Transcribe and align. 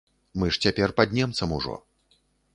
Мы 0.43 0.47
ж 0.55 0.61
цяпер 0.67 0.95
пад 1.01 1.15
немцам 1.19 1.55
ужо. 1.61 1.79